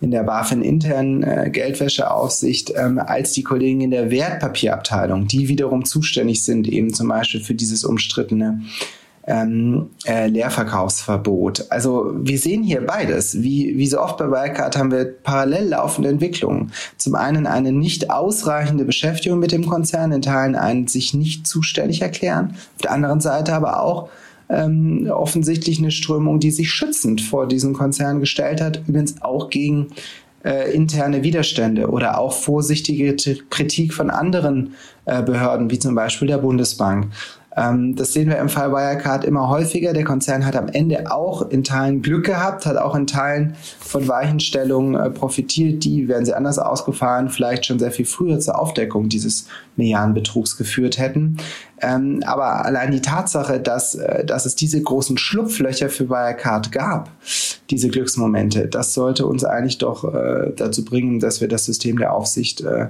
[0.00, 5.84] in der BaFin internen äh, Geldwäscheaufsicht, ähm, als die Kollegen in der Wertpapierabteilung, die wiederum
[5.84, 8.62] zuständig sind eben zum Beispiel für dieses umstrittene
[9.28, 11.66] ähm, äh, Leerverkaufsverbot.
[11.70, 13.42] Also wir sehen hier beides.
[13.42, 16.72] Wie, wie so oft bei Wirecard haben wir parallel laufende Entwicklungen.
[16.96, 22.00] Zum einen eine nicht ausreichende Beschäftigung mit dem Konzern, in Teilen ein sich nicht zuständig
[22.00, 22.54] erklären.
[22.76, 24.08] Auf der anderen Seite aber auch
[24.48, 29.88] ähm, offensichtlich eine Strömung, die sich schützend vor diesen Konzern gestellt hat, übrigens auch gegen
[30.42, 33.14] äh, interne Widerstände oder auch vorsichtige
[33.50, 37.08] Kritik von anderen äh, Behörden, wie zum Beispiel der Bundesbank.
[37.58, 39.92] Ähm, das sehen wir im Fall Wirecard immer häufiger.
[39.92, 44.06] Der Konzern hat am Ende auch in Teilen Glück gehabt, hat auch in Teilen von
[44.06, 49.08] Weichenstellungen äh, profitiert, die, wären sie anders ausgefahren, vielleicht schon sehr viel früher zur Aufdeckung
[49.08, 51.38] dieses Milliardenbetrugs geführt hätten.
[51.80, 57.10] Ähm, aber allein die Tatsache, dass, äh, dass es diese großen Schlupflöcher für Wirecard gab,
[57.70, 62.12] diese Glücksmomente, das sollte uns eigentlich doch äh, dazu bringen, dass wir das System der
[62.12, 62.88] Aufsicht äh,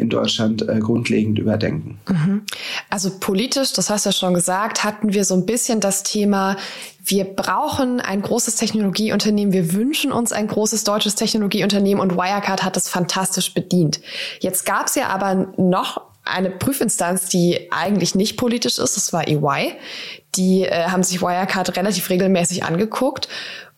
[0.00, 1.98] in Deutschland äh, grundlegend überdenken.
[2.08, 2.42] Mhm.
[2.88, 6.56] Also politisch, das hast du ja schon gesagt, hatten wir so ein bisschen das Thema,
[7.04, 12.76] wir brauchen ein großes Technologieunternehmen, wir wünschen uns ein großes deutsches Technologieunternehmen und Wirecard hat
[12.76, 14.00] das fantastisch bedient.
[14.40, 18.96] Jetzt gab es ja aber noch eine Prüfinstanz, die eigentlich nicht politisch ist.
[18.96, 19.74] Das war EY.
[20.34, 23.28] Die äh, haben sich Wirecard relativ regelmäßig angeguckt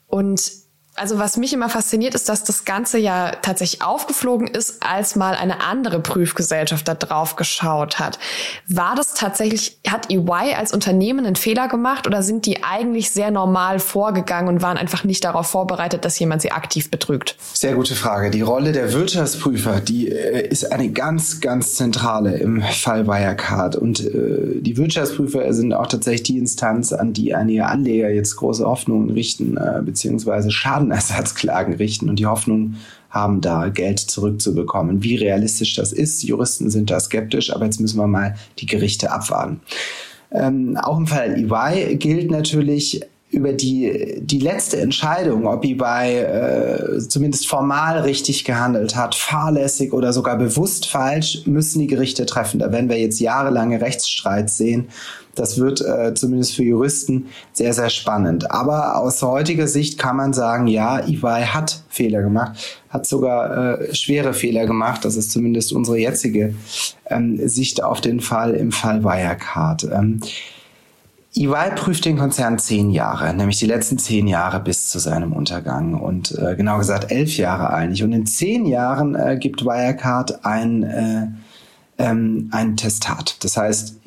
[0.06, 0.59] und
[0.96, 5.34] also was mich immer fasziniert, ist, dass das Ganze ja tatsächlich aufgeflogen ist, als mal
[5.34, 8.18] eine andere Prüfgesellschaft da drauf geschaut hat.
[8.68, 13.30] War das tatsächlich, hat EY als Unternehmen einen Fehler gemacht oder sind die eigentlich sehr
[13.30, 17.36] normal vorgegangen und waren einfach nicht darauf vorbereitet, dass jemand sie aktiv betrügt?
[17.54, 18.30] Sehr gute Frage.
[18.30, 23.76] Die Rolle der Wirtschaftsprüfer, die äh, ist eine ganz, ganz zentrale im Fall Wirecard.
[23.76, 28.66] Und äh, die Wirtschaftsprüfer sind auch tatsächlich die Instanz, an die einige Anleger jetzt große
[28.66, 32.76] Hoffnungen richten, äh, beziehungsweise Schaden Schadenersatzklagen richten und die Hoffnung
[33.10, 35.02] haben, da Geld zurückzubekommen.
[35.02, 39.10] Wie realistisch das ist, Juristen sind da skeptisch, aber jetzt müssen wir mal die Gerichte
[39.10, 39.60] abwarten.
[40.32, 46.98] Ähm, auch im Fall EY gilt natürlich, über die, die letzte Entscheidung, ob EY äh,
[46.98, 52.58] zumindest formal richtig gehandelt hat, fahrlässig oder sogar bewusst falsch, müssen die Gerichte treffen.
[52.58, 54.88] Da werden wir jetzt jahrelange Rechtsstreit sehen
[55.34, 58.50] das wird äh, zumindest für Juristen sehr, sehr spannend.
[58.50, 63.94] Aber aus heutiger Sicht kann man sagen, ja, EY hat Fehler gemacht, hat sogar äh,
[63.94, 65.04] schwere Fehler gemacht.
[65.04, 66.54] Das ist zumindest unsere jetzige
[67.06, 69.84] ähm, Sicht auf den Fall im Fall Wirecard.
[69.84, 70.20] Ähm,
[71.36, 75.94] EY prüft den Konzern zehn Jahre, nämlich die letzten zehn Jahre bis zu seinem Untergang
[75.94, 78.02] und äh, genau gesagt elf Jahre eigentlich.
[78.02, 81.28] Und in zehn Jahren äh, gibt Wirecard ein, äh,
[81.98, 83.36] ähm, ein Testat.
[83.44, 84.00] Das heißt,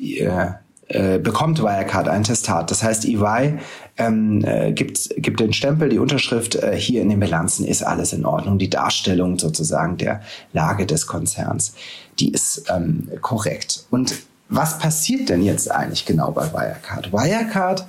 [0.88, 2.70] äh, bekommt Wirecard ein Testat.
[2.70, 3.58] Das heißt, EY
[3.96, 8.12] ähm, äh, gibt, gibt den Stempel, die Unterschrift, äh, hier in den Bilanzen ist alles
[8.12, 8.58] in Ordnung.
[8.58, 10.20] Die Darstellung sozusagen der
[10.52, 11.74] Lage des Konzerns,
[12.18, 13.86] die ist ähm, korrekt.
[13.90, 14.14] Und
[14.48, 17.12] was passiert denn jetzt eigentlich genau bei Wirecard?
[17.12, 17.86] Wirecard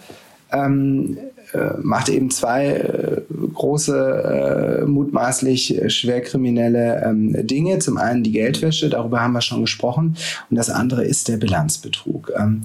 [0.53, 1.17] ähm,
[1.53, 3.23] äh, macht eben zwei
[3.55, 7.79] große, äh, mutmaßlich schwerkriminelle ähm, Dinge.
[7.79, 10.15] Zum einen die Geldwäsche, darüber haben wir schon gesprochen,
[10.49, 12.31] und das andere ist der Bilanzbetrug.
[12.37, 12.61] Ähm,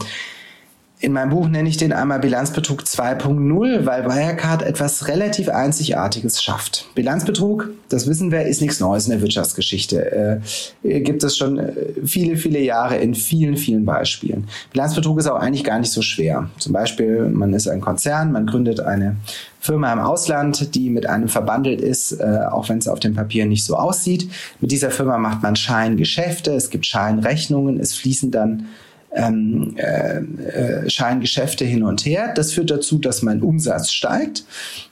[1.02, 6.88] in meinem Buch nenne ich den einmal Bilanzbetrug 2.0, weil Wirecard etwas relativ Einzigartiges schafft.
[6.94, 10.42] Bilanzbetrug, das wissen wir, ist nichts Neues in der Wirtschaftsgeschichte.
[10.84, 11.72] Äh, gibt es schon äh,
[12.04, 14.48] viele, viele Jahre in vielen, vielen Beispielen.
[14.72, 16.50] Bilanzbetrug ist auch eigentlich gar nicht so schwer.
[16.58, 19.16] Zum Beispiel, man ist ein Konzern, man gründet eine
[19.58, 23.46] Firma im Ausland, die mit einem verbandelt ist, äh, auch wenn es auf dem Papier
[23.46, 24.30] nicht so aussieht.
[24.60, 28.66] Mit dieser Firma macht man Scheingeschäfte, es gibt Scheinrechnungen, es fließen dann
[29.14, 32.32] ähm, äh, äh, Scheingeschäfte hin und her.
[32.34, 34.44] Das führt dazu, dass mein Umsatz steigt.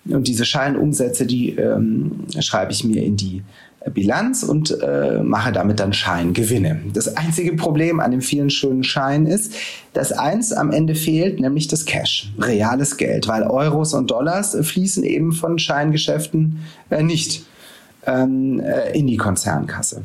[0.07, 3.43] Und diese Scheinumsätze, die ähm, schreibe ich mir in die
[3.91, 6.81] Bilanz und äh, mache damit dann Scheingewinne.
[6.93, 9.55] Das einzige Problem an den vielen schönen Scheinen ist,
[9.93, 15.05] dass eins am Ende fehlt, nämlich das Cash, reales Geld, weil Euros und Dollars fließen
[15.05, 17.47] eben von Scheingeschäften äh, nicht
[18.07, 20.03] ähm, äh, in die Konzernkasse.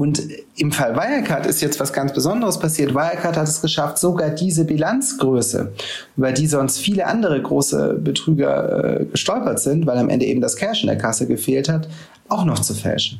[0.00, 0.22] Und
[0.56, 2.94] im Fall Wirecard ist jetzt was ganz Besonderes passiert.
[2.94, 5.72] Wirecard hat es geschafft, sogar diese Bilanzgröße,
[6.16, 10.56] über die sonst viele andere große Betrüger äh, gestolpert sind, weil am Ende eben das
[10.56, 11.86] Cash in der Kasse gefehlt hat,
[12.30, 13.18] auch noch zu fälschen.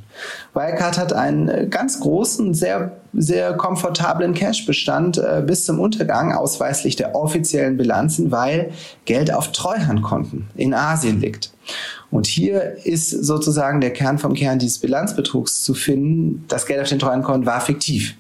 [0.55, 6.97] Wirecard hat einen äh, ganz großen, sehr, sehr komfortablen Cash-Bestand äh, bis zum Untergang ausweislich
[6.97, 8.73] der offiziellen Bilanzen, weil
[9.05, 11.53] Geld auf Treuhandkonten in Asien liegt.
[12.11, 16.45] Und hier ist sozusagen der Kern vom Kern dieses Bilanzbetrugs zu finden.
[16.49, 18.17] Das Geld auf den Treuhandkonten war fiktiv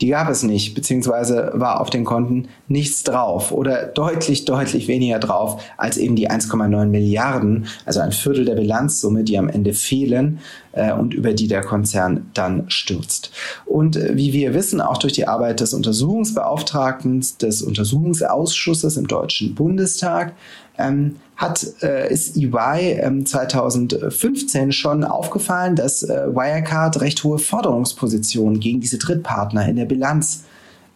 [0.00, 5.18] die gab es nicht, beziehungsweise war auf den Konten nichts drauf oder deutlich, deutlich weniger
[5.18, 10.38] drauf als eben die 1,9 Milliarden, also ein Viertel der Bilanzsumme, die am Ende fehlen
[10.72, 13.30] äh, und über die der Konzern dann stürzt.
[13.66, 19.54] Und äh, wie wir wissen, auch durch die Arbeit des Untersuchungsbeauftragten, des Untersuchungsausschusses im Deutschen
[19.54, 20.32] Bundestag,
[20.80, 28.60] ähm, hat, äh, ist EY ähm, 2015 schon aufgefallen, dass äh, Wirecard recht hohe Forderungspositionen
[28.60, 30.44] gegen diese Drittpartner in der Bilanz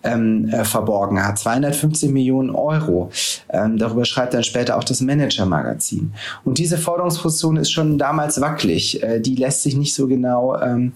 [0.04, 1.38] ähm, äh, verborgen hat.
[1.38, 3.10] 250 Millionen Euro.
[3.50, 6.12] Ähm, darüber schreibt dann später auch das Manager-Magazin.
[6.44, 9.02] Und diese Forderungsposition ist schon damals wackelig.
[9.02, 10.92] Äh, die lässt sich nicht so genau ähm,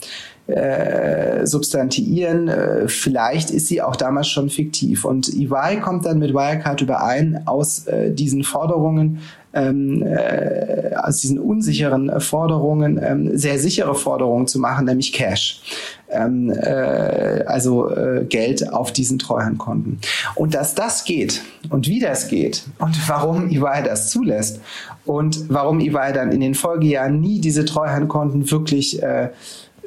[0.49, 2.49] äh, substantiieren.
[2.49, 5.05] Äh, vielleicht ist sie auch damals schon fiktiv.
[5.05, 9.21] Und EY kommt dann mit Wirecard überein, aus äh, diesen Forderungen
[9.53, 15.63] ähm, äh, aus diesen unsicheren Forderungen ähm, sehr sichere Forderungen zu machen, nämlich Cash.
[16.11, 20.01] Ähm, äh, also äh, Geld auf diesen Treuhandkonten.
[20.35, 24.61] Und dass das geht und wie das geht und warum EY das zulässt
[25.05, 29.31] und warum EY dann in den Folgejahren nie diese Treuhandkonten wirklich äh,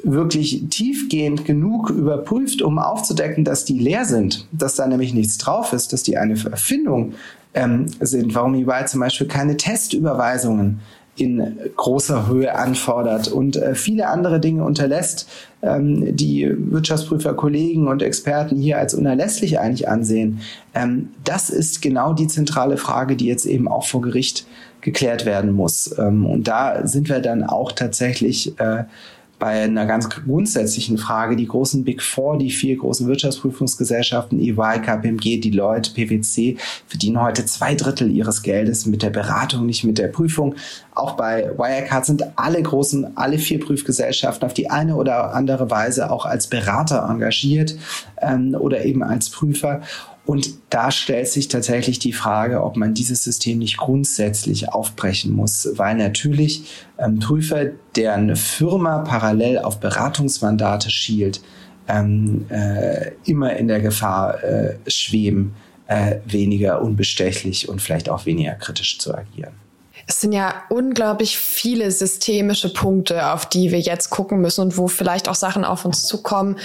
[0.04, 5.72] wirklich tiefgehend genug überprüft, um aufzudecken, dass die leer sind, dass da nämlich nichts drauf
[5.72, 7.14] ist, dass die eine Erfindung
[7.54, 10.80] ähm, sind, warum EY zum Beispiel keine Testüberweisungen
[11.16, 15.28] in großer Höhe anfordert und äh, viele andere Dinge unterlässt,
[15.60, 20.40] ähm, die Wirtschaftsprüfer, Kollegen und Experten hier als unerlässlich eigentlich ansehen.
[20.74, 24.46] Ähm, das ist genau die zentrale Frage, die jetzt eben auch vor Gericht
[24.80, 25.96] geklärt werden muss.
[25.98, 28.84] Ähm, und da sind wir dann auch tatsächlich äh,
[29.42, 35.40] bei einer ganz grundsätzlichen Frage, die großen Big Four, die vier großen Wirtschaftsprüfungsgesellschaften, EY, KPMG,
[35.40, 40.54] Deloitte, PwC, verdienen heute zwei Drittel ihres Geldes mit der Beratung, nicht mit der Prüfung.
[40.94, 46.12] Auch bei Wirecard sind alle großen, alle vier Prüfgesellschaften auf die eine oder andere Weise
[46.12, 47.74] auch als Berater engagiert
[48.20, 49.80] ähm, oder eben als Prüfer.
[50.24, 55.68] Und da stellt sich tatsächlich die Frage, ob man dieses System nicht grundsätzlich aufbrechen muss,
[55.74, 61.42] weil natürlich ähm, Prüfer, deren Firma parallel auf Beratungsmandate schielt,
[61.88, 65.54] ähm, äh, immer in der Gefahr äh, schweben,
[65.88, 69.61] äh, weniger unbestechlich und vielleicht auch weniger kritisch zu agieren.
[70.06, 74.88] Es sind ja unglaublich viele systemische Punkte, auf die wir jetzt gucken müssen und wo
[74.88, 76.58] vielleicht auch Sachen auf uns zukommen,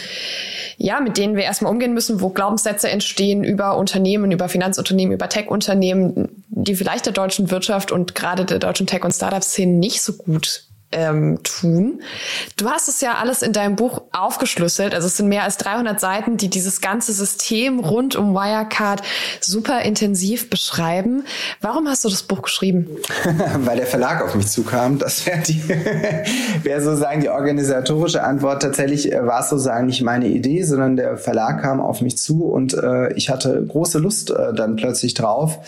[0.78, 5.30] ja, mit denen wir erstmal umgehen müssen, wo Glaubenssätze entstehen über Unternehmen, über Finanzunternehmen, über
[5.30, 10.14] Tech-Unternehmen, die vielleicht der deutschen Wirtschaft und gerade der deutschen Tech- und Startup-Szene nicht so
[10.14, 12.02] gut ähm, tun.
[12.56, 14.96] Du hast es ja alles in deinem Buch aufgeschlüsselt.
[14.96, 19.02] Also es sind mehr als 300 Seiten, die dieses ganze System rund um Wirecard
[19.42, 21.26] super intensiv beschreiben.
[21.62, 22.88] Warum hast du das Buch geschrieben?
[23.60, 24.98] Weil der Verlag auf mich zukam.
[24.98, 25.38] Das wäre
[26.64, 28.62] wäre sozusagen die organisatorische Antwort.
[28.62, 32.46] Tatsächlich äh, war es sozusagen nicht meine Idee, sondern der Verlag kam auf mich zu
[32.46, 35.60] und äh, ich hatte große Lust äh, dann plötzlich drauf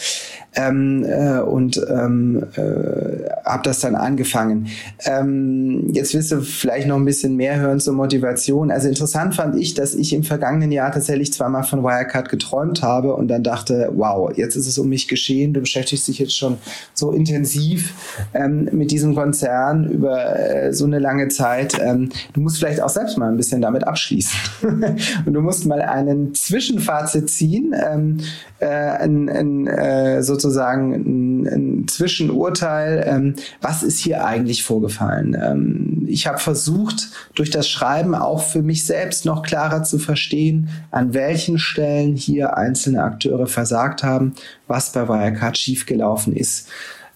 [0.56, 4.68] ähm, äh, und ähm, äh, habe das dann angefangen.
[5.06, 8.72] Ähm, jetzt willst du vielleicht noch ein bisschen mehr hören zur Motivation.
[8.72, 13.16] Also interessant fand ich, dass ich im vergangenen Jahr tatsächlich zweimal von Wirecard geträumt habe
[13.16, 15.54] und dann dachte, wow, jetzt ist es um mich geschehen.
[15.54, 16.58] Du beschäftigst dich jetzt schon
[16.94, 17.94] so intensiv
[18.34, 21.80] ähm, mit diesem Konzern über äh, so eine lange Zeit.
[21.82, 24.38] Ähm, du musst vielleicht auch selbst mal ein bisschen damit abschließen.
[25.26, 28.18] und du musst mal einen Zwischenfazit ziehen, ähm,
[28.60, 33.04] äh, ein, ein, äh, sozusagen ein, ein Zwischenurteil.
[33.06, 35.38] Ähm, was ist hier eigentlich vorgefallen?
[35.40, 40.70] Ähm, ich habe versucht, durch das Schreiben auch für mich selbst noch klarer zu verstehen,
[40.92, 44.34] an welchen Stellen hier einzelne Akteure versagt haben,
[44.68, 46.70] was bei Wirecard schiefgelaufen ist.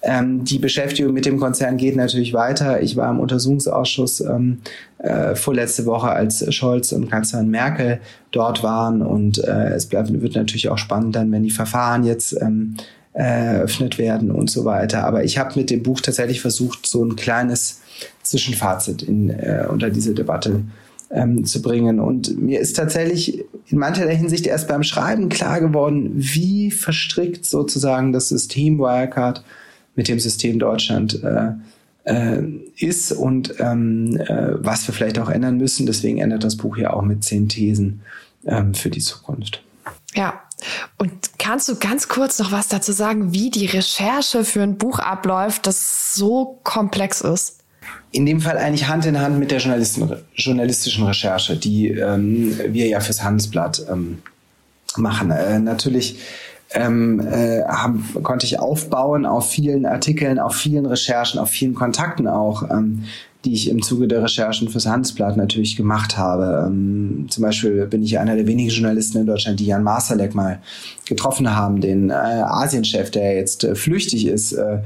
[0.06, 2.82] Ähm, die Beschäftigung mit dem Konzern geht natürlich weiter.
[2.82, 4.60] Ich war im Untersuchungsausschuss ähm,
[4.98, 9.02] äh, vorletzte Woche, als Scholz und Kanzlerin Merkel dort waren.
[9.02, 12.76] Und äh, es bleibt, wird natürlich auch spannend dann, wenn die Verfahren jetzt ähm,
[13.14, 15.06] eröffnet werden und so weiter.
[15.06, 17.82] Aber ich habe mit dem Buch tatsächlich versucht, so ein kleines
[18.24, 20.64] Zwischenfazit in, äh, unter diese Debatte
[21.12, 22.00] ähm, zu bringen.
[22.00, 28.12] Und mir ist tatsächlich in mancher Hinsicht erst beim Schreiben klar geworden, wie verstrickt sozusagen
[28.14, 29.44] das System Wirecard
[29.96, 31.52] mit dem System Deutschland äh,
[32.06, 32.42] äh,
[32.78, 35.86] ist und ähm, äh, was wir vielleicht auch ändern müssen.
[35.86, 38.02] Deswegen ändert das Buch ja auch mit zehn Thesen
[38.46, 39.64] ähm, für die Zukunft.
[40.16, 40.42] Ja,
[40.98, 45.00] und kannst du ganz kurz noch was dazu sagen, wie die Recherche für ein Buch
[45.00, 47.60] abläuft, das so komplex ist?
[48.12, 53.00] In dem Fall eigentlich Hand in Hand mit der journalistischen Recherche, die ähm, wir ja
[53.00, 54.22] fürs Handelsblatt ähm,
[54.96, 55.32] machen.
[55.32, 56.20] Äh, natürlich
[56.74, 62.28] ähm, äh, haben, konnte ich aufbauen auf vielen Artikeln, auf vielen Recherchen, auf vielen Kontakten
[62.28, 62.64] auch.
[62.70, 63.06] Ähm,
[63.46, 66.66] die ich im Zuge der Recherchen fürs Handelsblatt natürlich gemacht habe.
[66.68, 70.60] Ähm, zum Beispiel bin ich einer der wenigen Journalisten in Deutschland, die Jan Masalek mal
[71.06, 74.80] getroffen haben, den äh, Asienchef, der jetzt äh, flüchtig ist, äh,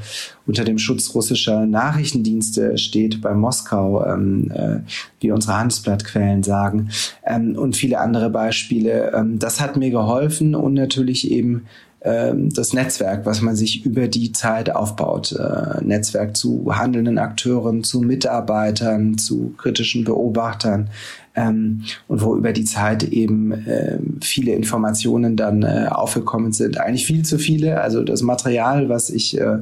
[0.48, 4.80] unter dem Schutz russischer Nachrichtendienste steht bei Moskau, ähm, äh,
[5.20, 6.90] wie unsere Handelsblattquellen sagen,
[7.26, 9.26] ähm, und viele andere Beispiele.
[9.38, 11.66] Das hat mir geholfen und natürlich eben
[12.08, 15.34] ähm, das Netzwerk, was man sich über die Zeit aufbaut.
[15.34, 20.90] Äh, Netzwerk zu handelnden Akteuren, zu Mitarbeitern, zu kritischen Beobachtern
[21.36, 26.80] ähm, und wo über die Zeit eben äh, viele Informationen dann äh, aufgekommen sind.
[26.80, 27.82] Eigentlich viel zu viele.
[27.82, 29.58] Also das Material, was ich, äh,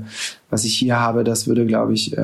[0.51, 2.15] was ich hier habe, das würde, glaube ich,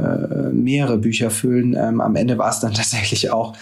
[0.52, 1.76] mehrere Bücher füllen.
[1.76, 3.54] Ähm, am Ende war es dann tatsächlich auch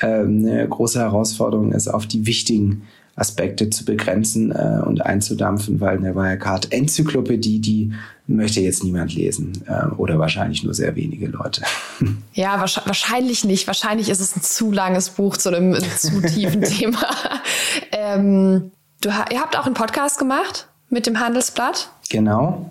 [0.00, 2.82] ähm, eine große Herausforderung, es auf die wichtigen
[3.16, 7.92] Aspekte zu begrenzen äh, und einzudampfen, weil eine Wirecard-Enzyklopädie, die
[8.26, 11.62] möchte jetzt niemand lesen äh, oder wahrscheinlich nur sehr wenige Leute.
[12.34, 13.66] Ja, wahrscheinlich nicht.
[13.66, 16.98] Wahrscheinlich ist es ein zu langes Buch zu einem zu tiefen Thema.
[17.92, 21.90] Ähm, du, ihr habt auch einen Podcast gemacht mit dem Handelsblatt.
[22.08, 22.70] Genau.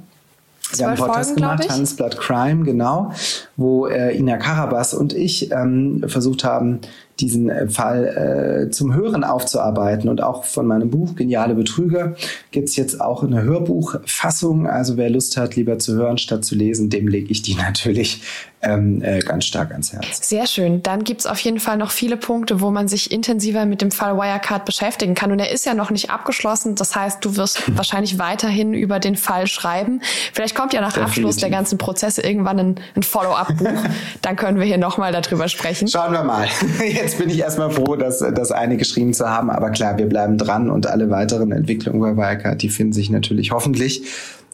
[0.71, 3.11] Wir haben einen Podcast Folgen, gemacht, Handelsblatt Crime, genau,
[3.55, 6.79] wo äh, Ina Karabas und ich ähm, versucht haben,
[7.19, 10.09] diesen äh, Fall äh, zum Hören aufzuarbeiten.
[10.09, 12.15] Und auch von meinem Buch Geniale Betrüger
[12.51, 14.67] gibt es jetzt auch eine Hörbuchfassung.
[14.67, 18.21] Also wer Lust hat, lieber zu hören statt zu lesen, dem lege ich die natürlich
[18.65, 20.27] ähm, äh, ganz stark ans Herz.
[20.27, 20.81] Sehr schön.
[20.81, 23.91] Dann gibt es auf jeden Fall noch viele Punkte, wo man sich intensiver mit dem
[23.91, 25.31] Fall Wirecard beschäftigen kann.
[25.31, 26.75] Und er ist ja noch nicht abgeschlossen.
[26.75, 30.01] Das heißt, du wirst wahrscheinlich weiterhin über den Fall schreiben.
[30.33, 31.17] Vielleicht kommt ja nach Definitiv.
[31.17, 33.83] Abschluss der ganzen Prozesse irgendwann ein, ein Follow-up-Buch.
[34.21, 35.87] Dann können wir hier nochmal darüber sprechen.
[35.87, 36.47] Schauen wir mal.
[36.87, 39.49] Jetzt bin ich erstmal froh, dass das eine geschrieben zu haben.
[39.49, 43.51] Aber klar, wir bleiben dran und alle weiteren Entwicklungen bei Wirecard, die finden sich natürlich
[43.51, 44.03] hoffentlich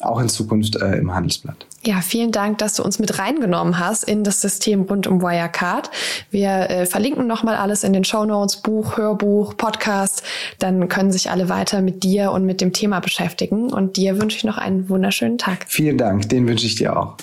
[0.02, 1.66] auch in Zukunft äh, im Handelsblatt.
[1.84, 5.90] Ja, vielen Dank, dass du uns mit reingenommen hast in das System rund um Wirecard.
[6.30, 10.24] Wir äh, verlinken nochmal alles in den Show Notes, Buch, Hörbuch, Podcast.
[10.60, 13.72] Dann können sich alle weiter mit dir und mit dem Thema beschäftigen.
[13.72, 15.66] Und dir wünsche ich noch einen wunderschönen Tag.
[15.68, 17.18] Vielen Dank, den wünsche ich dir auch.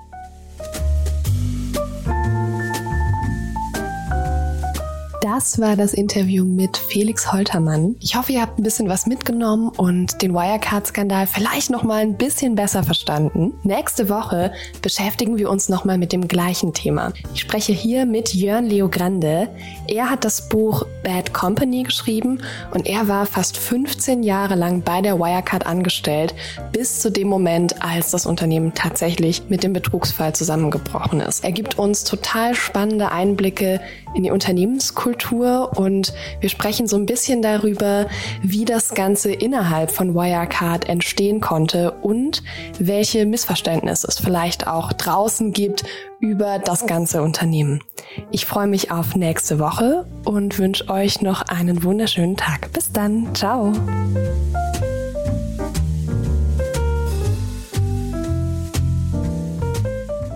[5.40, 7.96] Das war das Interview mit Felix Holtermann.
[7.98, 12.18] Ich hoffe, ihr habt ein bisschen was mitgenommen und den Wirecard-Skandal vielleicht noch mal ein
[12.18, 13.54] bisschen besser verstanden.
[13.62, 17.14] Nächste Woche beschäftigen wir uns noch mal mit dem gleichen Thema.
[17.32, 19.48] Ich spreche hier mit Jörn Leo Grande.
[19.88, 22.42] Er hat das Buch Bad Company geschrieben
[22.74, 26.34] und er war fast 15 Jahre lang bei der Wirecard angestellt,
[26.70, 31.42] bis zu dem Moment, als das Unternehmen tatsächlich mit dem Betrugsfall zusammengebrochen ist.
[31.42, 33.80] Er gibt uns total spannende Einblicke
[34.12, 38.06] in die Unternehmenskultur und wir sprechen so ein bisschen darüber,
[38.42, 42.42] wie das Ganze innerhalb von Wirecard entstehen konnte und
[42.78, 45.84] welche Missverständnisse es vielleicht auch draußen gibt
[46.20, 47.82] über das ganze Unternehmen.
[48.30, 52.72] Ich freue mich auf nächste Woche und wünsche euch noch einen wunderschönen Tag.
[52.72, 53.34] Bis dann.
[53.34, 53.72] Ciao.